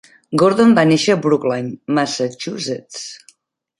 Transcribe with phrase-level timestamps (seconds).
[0.41, 3.05] Gordon va néixer a Brookline, Massachusetts.